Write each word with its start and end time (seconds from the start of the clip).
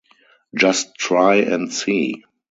Just 0.55 0.95
try 0.97 1.35
and 1.35 1.71
see. 1.71 2.23